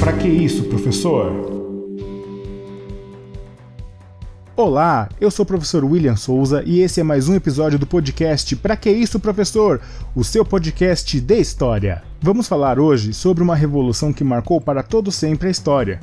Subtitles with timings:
[0.00, 1.32] Para que isso, professor?
[4.56, 8.54] Olá, eu sou o professor William Souza e esse é mais um episódio do podcast
[8.56, 9.80] Pra que isso, professor?
[10.14, 12.02] O seu podcast de história.
[12.20, 15.98] Vamos falar hoje sobre uma revolução que marcou para todo sempre a história.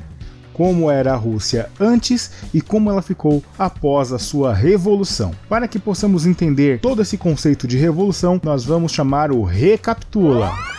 [0.52, 5.32] Como era a Rússia antes e como ela ficou após a sua revolução.
[5.48, 10.75] Para que possamos entender todo esse conceito de revolução, nós vamos chamar o Recapitula.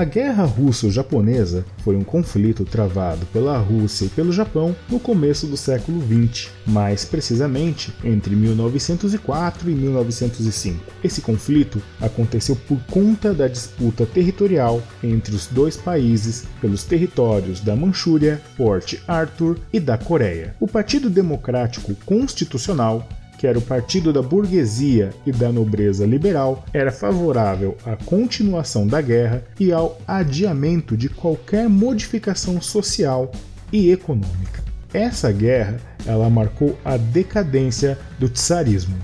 [0.00, 5.58] A Guerra Russo-Japonesa foi um conflito travado pela Rússia e pelo Japão no começo do
[5.58, 10.82] século XX, mais precisamente entre 1904 e 1905.
[11.04, 17.76] Esse conflito aconteceu por conta da disputa territorial entre os dois países pelos territórios da
[17.76, 20.56] Manchúria, Port Arthur e da Coreia.
[20.58, 23.06] O Partido Democrático Constitucional
[23.40, 29.00] que era o partido da burguesia e da nobreza liberal, era favorável à continuação da
[29.00, 33.32] guerra e ao adiamento de qualquer modificação social
[33.72, 34.62] e econômica.
[34.92, 38.98] Essa guerra ela marcou a decadência do tsarismo.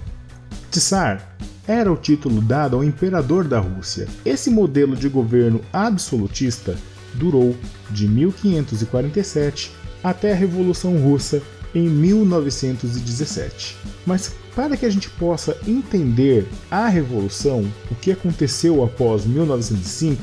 [0.71, 1.35] Tsar
[1.67, 4.07] era o título dado ao imperador da Rússia.
[4.23, 6.77] Esse modelo de governo absolutista
[7.15, 7.57] durou
[7.91, 9.73] de 1547
[10.05, 11.41] até a Revolução Russa
[11.77, 13.77] em 1917.
[14.07, 20.23] Mas para que a gente possa entender a revolução, o que aconteceu após 1905,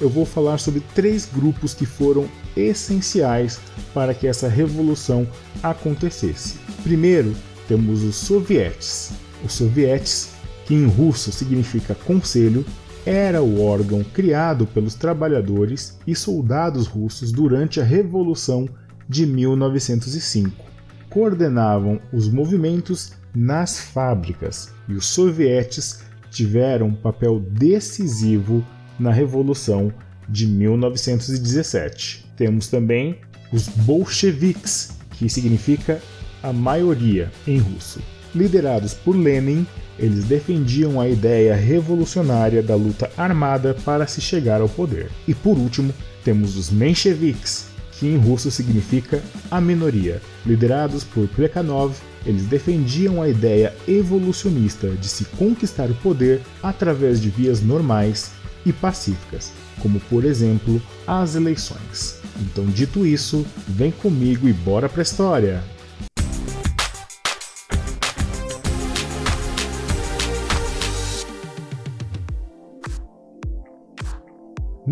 [0.00, 3.58] eu vou falar sobre três grupos que foram essenciais
[3.92, 5.26] para que essa revolução
[5.60, 6.54] acontecesse.
[6.84, 7.34] Primeiro,
[7.66, 9.10] temos os sovietes.
[9.44, 10.30] Os sovietes,
[10.66, 12.64] que em russo significa conselho,
[13.04, 18.68] era o órgão criado pelos trabalhadores e soldados russos durante a Revolução
[19.08, 20.71] de 1905
[21.12, 28.64] coordenavam os movimentos nas fábricas e os sovietes tiveram um papel decisivo
[28.98, 29.92] na Revolução
[30.28, 32.26] de 1917.
[32.36, 33.18] Temos também
[33.52, 36.00] os bolcheviques, que significa
[36.42, 38.00] a maioria em russo.
[38.34, 39.66] Liderados por Lenin,
[39.98, 45.10] eles defendiam a ideia revolucionária da luta armada para se chegar ao poder.
[45.28, 45.92] E por último,
[46.24, 47.71] temos os mencheviques,
[48.02, 50.20] que em russo significa a minoria.
[50.44, 51.94] Liderados por Plekhanov,
[52.26, 58.32] eles defendiam a ideia evolucionista de se conquistar o poder através de vias normais
[58.66, 62.18] e pacíficas, como por exemplo as eleições.
[62.40, 65.62] Então, dito isso, vem comigo e bora pra história!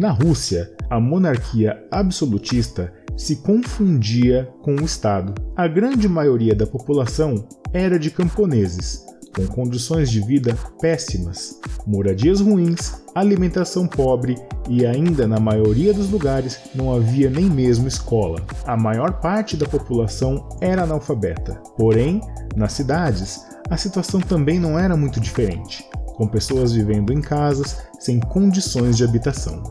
[0.00, 5.34] Na Rússia, a monarquia absolutista se confundia com o Estado.
[5.54, 9.04] A grande maioria da população era de camponeses,
[9.36, 14.36] com condições de vida péssimas, moradias ruins, alimentação pobre
[14.70, 18.42] e ainda na maioria dos lugares não havia nem mesmo escola.
[18.64, 21.60] A maior parte da população era analfabeta.
[21.76, 22.22] Porém,
[22.56, 25.84] nas cidades, a situação também não era muito diferente,
[26.20, 29.62] com pessoas vivendo em casas sem condições de habitação.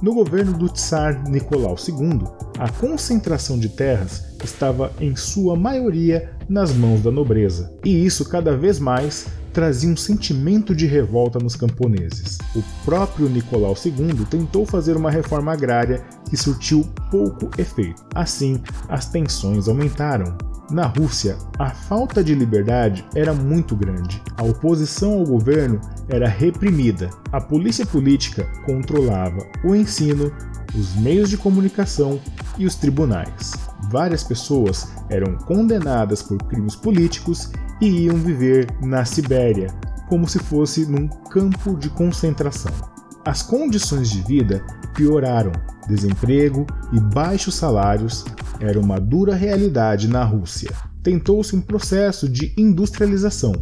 [0.00, 2.26] No governo do Tsar Nicolau II,
[2.58, 8.56] a concentração de terras estava em sua maioria nas mãos da nobreza, e isso cada
[8.56, 12.38] vez mais trazia um sentimento de revolta nos camponeses.
[12.56, 18.02] O próprio Nicolau II tentou fazer uma reforma agrária que surtiu pouco efeito.
[18.14, 18.58] Assim,
[18.88, 20.34] as tensões aumentaram.
[20.72, 24.22] Na Rússia, a falta de liberdade era muito grande.
[24.38, 25.78] A oposição ao governo
[26.08, 27.10] era reprimida.
[27.30, 30.32] A polícia política controlava o ensino,
[30.74, 32.18] os meios de comunicação
[32.56, 33.52] e os tribunais.
[33.90, 39.66] Várias pessoas eram condenadas por crimes políticos e iam viver na Sibéria,
[40.08, 42.72] como se fosse num campo de concentração.
[43.26, 45.52] As condições de vida pioraram,
[45.86, 48.24] desemprego e baixos salários
[48.62, 50.70] era uma dura realidade na Rússia.
[51.02, 53.52] Tentou-se um processo de industrialização,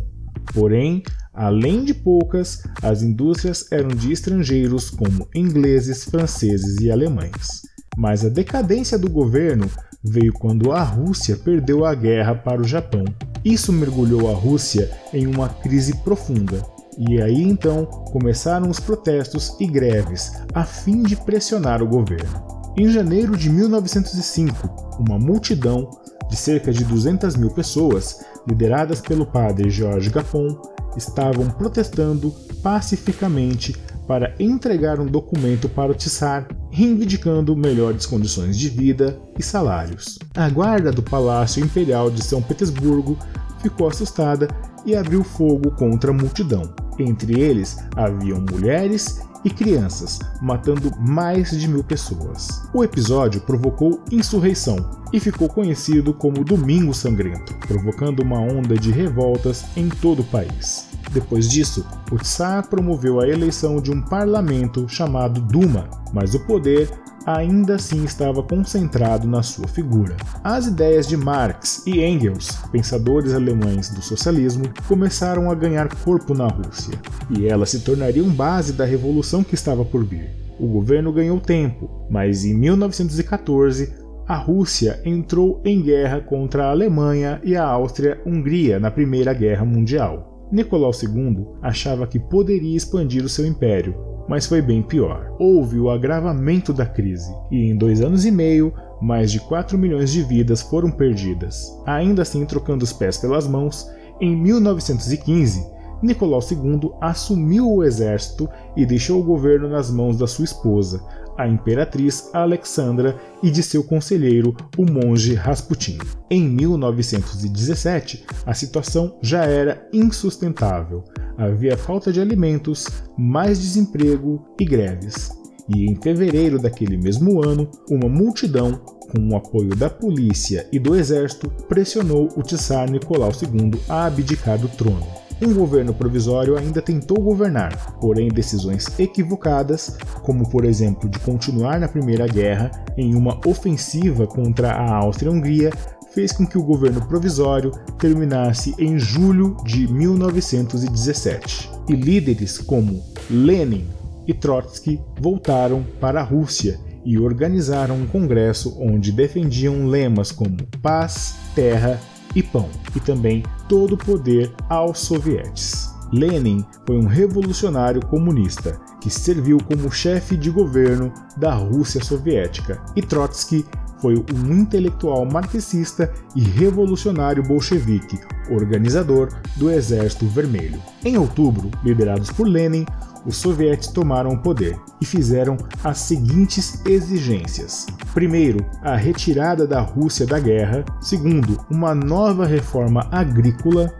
[0.53, 1.03] porém,
[1.33, 7.63] além de poucas, as indústrias eram de estrangeiros como ingleses, franceses e alemães.
[7.97, 9.69] Mas a decadência do governo
[10.05, 13.05] veio quando a Rússia perdeu a guerra para o Japão.
[13.43, 16.63] Isso mergulhou a Rússia em uma crise profunda.
[16.99, 22.60] E aí então começaram os protestos e greves a fim de pressionar o governo.
[22.77, 25.91] Em janeiro de 1905, uma multidão
[26.31, 30.57] de cerca de 200 mil pessoas, lideradas pelo padre George Gapon,
[30.97, 32.33] estavam protestando
[32.63, 33.77] pacificamente
[34.07, 40.19] para entregar um documento para o Tsar reivindicando melhores condições de vida e salários.
[40.35, 43.19] A guarda do Palácio Imperial de São Petersburgo
[43.61, 44.49] ficou assustada
[44.87, 46.73] e abriu fogo contra a multidão.
[46.99, 52.63] Entre eles haviam mulheres e crianças, matando mais de mil pessoas.
[52.73, 54.77] O episódio provocou insurreição
[55.13, 60.89] e ficou conhecido como Domingo Sangrento, provocando uma onda de revoltas em todo o país.
[61.13, 66.89] Depois disso, o Tsar promoveu a eleição de um parlamento chamado Duma, mas o poder
[67.27, 70.17] ainda assim estava concentrado na sua figura.
[70.43, 76.47] As ideias de Marx e Engels, pensadores alemães do socialismo, começaram a ganhar corpo na
[76.47, 76.95] Rússia,
[77.29, 80.29] e elas se tornariam base da revolução que estava por vir.
[80.59, 83.95] O governo ganhou tempo, mas em 1914
[84.29, 90.49] a Rússia entrou em guerra contra a Alemanha e a Áustria-Hungria na Primeira Guerra Mundial.
[90.53, 93.95] Nicolau II achava que poderia expandir o seu império,
[94.29, 95.35] mas foi bem pior.
[95.39, 100.13] Houve o agravamento da crise, e em dois anos e meio, mais de 4 milhões
[100.13, 101.67] de vidas foram perdidas.
[101.87, 103.91] Ainda assim, trocando os pés pelas mãos,
[104.21, 105.67] em 1915,
[106.03, 111.05] Nicolau II assumiu o exército e deixou o governo nas mãos da sua esposa,
[111.41, 115.99] a imperatriz Alexandra e de seu conselheiro, o monge Rasputin.
[116.31, 121.03] Em 1917, a situação já era insustentável.
[121.39, 122.87] Havia falta de alimentos,
[123.17, 125.31] mais desemprego e greves.
[125.75, 128.73] E em fevereiro daquele mesmo ano, uma multidão,
[129.11, 134.59] com o apoio da polícia e do exército, pressionou o Tsar Nicolau II a abdicar
[134.59, 135.07] do trono.
[135.43, 141.89] Um governo provisório ainda tentou governar, porém decisões equivocadas, como por exemplo de continuar na
[141.89, 145.71] Primeira Guerra em uma ofensiva contra a Áustria-Hungria,
[146.13, 151.71] fez com que o governo provisório terminasse em julho de 1917.
[151.89, 153.87] E líderes como Lenin
[154.27, 161.35] e Trotsky voltaram para a Rússia e organizaram um congresso onde defendiam lemas como paz,
[161.55, 161.99] terra
[162.35, 165.91] e pão, e também todo o poder aos sovietes.
[166.13, 173.03] Lenin foi um revolucionário comunista que serviu como chefe de governo da Rússia soviética, e
[173.03, 173.65] Trotsky
[174.01, 178.19] foi um intelectual marxista e revolucionário bolchevique,
[178.51, 180.81] organizador do Exército Vermelho.
[181.05, 182.87] Em outubro, liderados por Lenin,
[183.27, 190.27] os sovietes tomaram o poder e fizeram as seguintes exigências: primeiro, a retirada da Rússia
[190.27, 193.93] da guerra, segundo, uma nova reforma agrícola,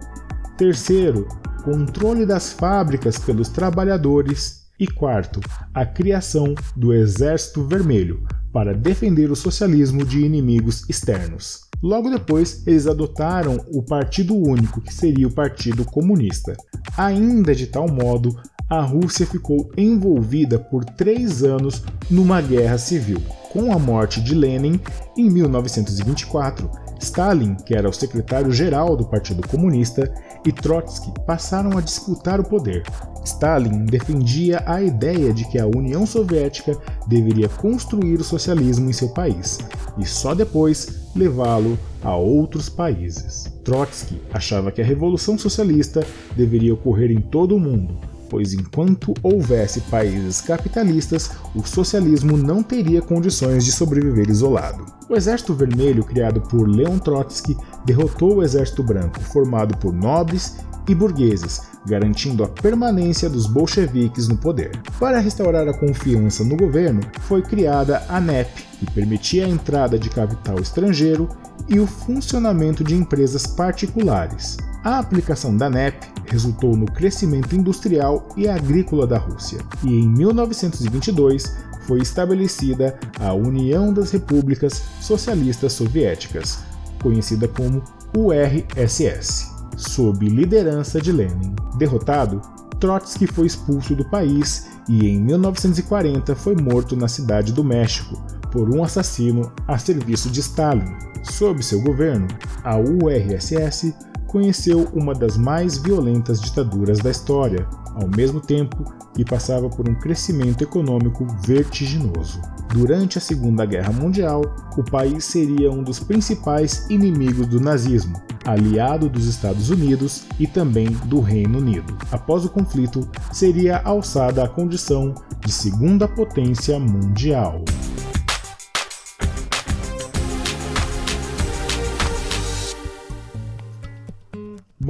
[0.57, 1.29] terceiro,
[1.63, 4.61] controle das fábricas pelos trabalhadores.
[4.79, 5.41] E quarto,
[5.75, 11.69] a criação do Exército Vermelho para defender o socialismo de inimigos externos.
[11.83, 16.57] Logo depois, eles adotaram o Partido Único, que seria o Partido Comunista,
[16.97, 18.37] ainda de tal modo
[18.69, 23.21] a Rússia ficou envolvida por três anos numa guerra civil.
[23.53, 24.79] Com a morte de Lenin,
[25.17, 26.71] em 1924,
[27.01, 30.13] Stalin, que era o secretário-geral do Partido Comunista,
[30.47, 32.83] e Trotsky passaram a disputar o poder.
[33.25, 36.77] Stalin defendia a ideia de que a União Soviética
[37.07, 39.59] deveria construir o socialismo em seu país
[39.99, 43.53] e só depois levá-lo a outros países.
[43.65, 46.05] Trotsky achava que a Revolução Socialista
[46.37, 47.95] deveria ocorrer em todo o mundo,
[48.31, 54.87] pois enquanto houvesse países capitalistas, o socialismo não teria condições de sobreviver isolado.
[55.09, 60.57] O Exército Vermelho, criado por Leon Trotsky, derrotou o Exército Branco, formado por nobres
[60.89, 64.81] e burgueses, garantindo a permanência dos bolcheviques no poder.
[64.99, 70.09] Para restaurar a confiança no governo, foi criada a NEP, que permitia a entrada de
[70.09, 71.29] capital estrangeiro
[71.69, 74.57] e o funcionamento de empresas particulares.
[74.83, 81.57] A aplicação da NEP resultou no crescimento industrial e agrícola da Rússia, e em 1922
[81.87, 86.61] foi estabelecida a União das Repúblicas Socialistas Soviéticas,
[87.03, 87.83] conhecida como
[88.17, 91.55] URSS, sob liderança de Lenin.
[91.77, 92.41] Derrotado,
[92.79, 98.69] Trotsky foi expulso do país e em 1940 foi morto na cidade do México por
[98.75, 100.97] um assassino a serviço de Stalin.
[101.23, 102.27] Sob seu governo,
[102.65, 103.95] a URSS
[104.31, 109.95] conheceu uma das mais violentas ditaduras da história, ao mesmo tempo que passava por um
[109.97, 112.41] crescimento econômico vertiginoso.
[112.73, 114.43] Durante a Segunda Guerra Mundial,
[114.79, 120.87] o país seria um dos principais inimigos do nazismo, aliado dos Estados Unidos e também
[121.07, 121.99] do Reino Unido.
[122.13, 125.13] Após o conflito, seria alçada à condição
[125.45, 127.65] de segunda potência mundial.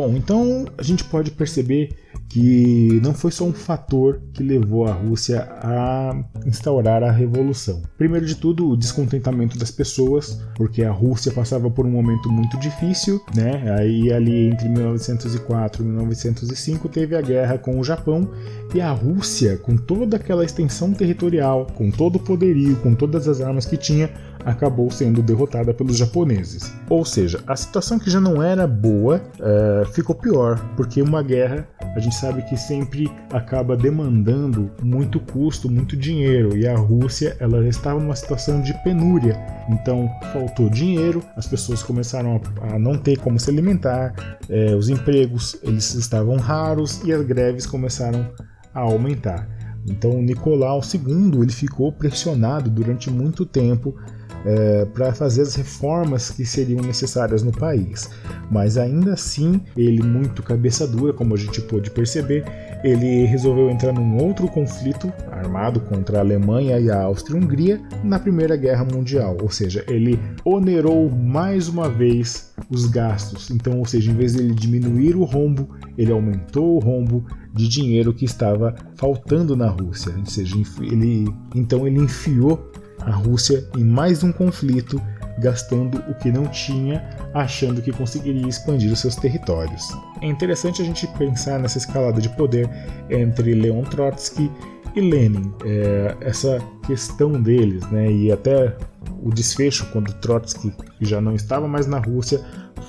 [0.00, 1.90] Bom, então a gente pode perceber
[2.30, 7.82] que não foi só um fator que levou a Rússia a instaurar a revolução.
[7.98, 12.56] Primeiro de tudo, o descontentamento das pessoas, porque a Rússia passava por um momento muito
[12.58, 13.74] difícil, né?
[13.76, 18.30] Aí ali entre 1904 e 1905 teve a guerra com o Japão
[18.72, 23.40] e a Rússia, com toda aquela extensão territorial, com todo o poderio, com todas as
[23.40, 24.08] armas que tinha,
[24.44, 26.72] acabou sendo derrotada pelos japoneses.
[26.88, 31.68] Ou seja, a situação que já não era boa uh, ficou pior, porque uma guerra
[31.94, 37.66] a gente sabe que sempre acaba demandando muito custo, muito dinheiro, e a Rússia ela
[37.66, 39.38] estava numa situação de penúria.
[39.68, 45.58] Então faltou dinheiro, as pessoas começaram a, não ter como se alimentar, eh, os empregos
[45.62, 48.30] eles estavam raros e as greves começaram
[48.74, 49.48] a aumentar.
[49.86, 53.96] Então Nicolau II ele ficou pressionado durante muito tempo
[54.44, 58.10] é, para fazer as reformas que seriam necessárias no país.
[58.50, 62.44] Mas ainda assim, ele, muito cabeça dura, como a gente pôde perceber,
[62.82, 68.56] ele resolveu entrar num outro conflito armado contra a Alemanha e a Áustria-Hungria na Primeira
[68.56, 73.50] Guerra Mundial, ou seja, ele onerou mais uma vez os gastos.
[73.50, 77.68] Então, ou seja, em vez de ele diminuir o rombo, ele aumentou o rombo de
[77.68, 80.14] dinheiro que estava faltando na Rússia.
[80.18, 82.70] Ou seja, ele então ele enfiou
[83.06, 85.00] a Rússia em mais um conflito,
[85.38, 87.02] gastando o que não tinha,
[87.32, 89.88] achando que conseguiria expandir os seus territórios.
[90.20, 92.68] É interessante a gente pensar nessa escalada de poder
[93.08, 94.50] entre Leon Trotsky
[94.94, 98.76] e Lenin, é, essa questão deles, né, e até
[99.22, 102.40] o desfecho quando Trotsky já não estava mais na Rússia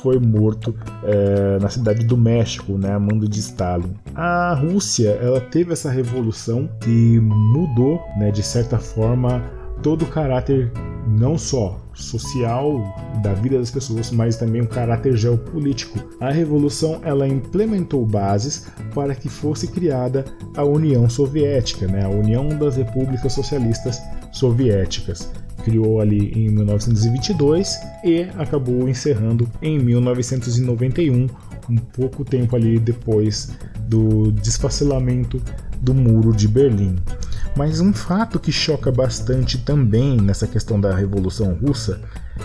[0.01, 3.94] foi morto é, na cidade do México, né, a mando de Stalin.
[4.15, 9.44] A Rússia ela teve essa revolução que mudou, né, de certa forma
[9.81, 10.71] todo o caráter
[11.07, 12.81] não só social
[13.21, 16.00] da vida das pessoas, mas também um caráter geopolítico.
[16.19, 22.50] A revolução ela implementou bases para que fosse criada a União Soviética, né, a União
[22.50, 25.31] das Repúblicas Socialistas Soviéticas.
[25.63, 31.27] Criou ali em 1922 e acabou encerrando em 1991,
[31.69, 33.51] um pouco tempo ali depois
[33.88, 35.39] do desfacelamento
[35.79, 36.95] do Muro de Berlim.
[37.55, 42.01] Mas um fato que choca bastante também nessa questão da Revolução Russa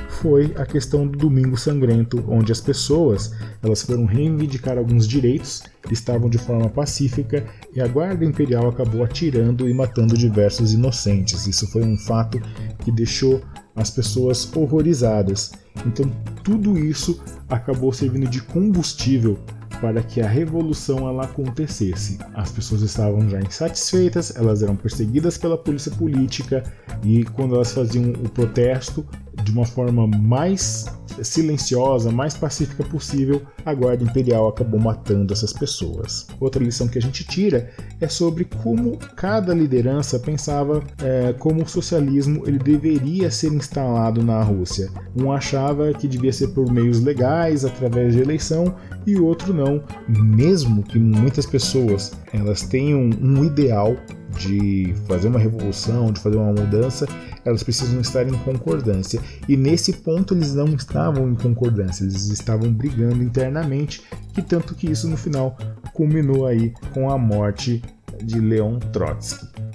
[0.08, 3.32] foi a questão do Domingo Sangrento, onde as pessoas
[3.62, 9.68] elas foram reivindicar alguns direitos, estavam de forma pacífica e a guarda imperial acabou atirando
[9.68, 11.46] e matando diversos inocentes.
[11.46, 12.40] Isso foi um fato
[12.84, 13.40] que deixou
[13.76, 15.52] as pessoas horrorizadas.
[15.86, 16.10] Então
[16.42, 19.38] tudo isso acabou servindo de combustível
[19.80, 22.18] para que a revolução ela acontecesse.
[22.34, 26.62] As pessoas estavam já insatisfeitas, elas eram perseguidas pela polícia política
[27.02, 29.06] e quando elas faziam o protesto
[29.46, 30.86] de uma forma mais
[31.22, 36.26] silenciosa, mais pacífica possível, a Guarda Imperial acabou matando essas pessoas.
[36.40, 41.68] Outra lição que a gente tira é sobre como cada liderança pensava é, como o
[41.68, 44.90] socialismo ele deveria ser instalado na Rússia.
[45.16, 48.74] Um achava que devia ser por meios legais, através de eleição,
[49.06, 49.82] e o outro não.
[50.08, 53.96] Mesmo que muitas pessoas elas tenham um ideal
[54.38, 57.06] de fazer uma revolução, de fazer uma mudança,
[57.44, 59.20] elas precisam estar em concordância.
[59.48, 64.02] E nesse ponto eles não estavam em concordância, eles estavam brigando internamente,
[64.32, 65.56] que tanto que isso no final
[65.92, 67.82] culminou aí com a morte
[68.22, 69.65] de Leon Trotsky.